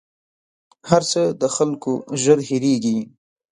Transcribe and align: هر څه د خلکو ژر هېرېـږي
هر 0.89 1.01
څه 1.11 1.21
د 1.41 1.43
خلکو 1.55 1.93
ژر 2.21 2.39
هېرېـږي 2.47 2.97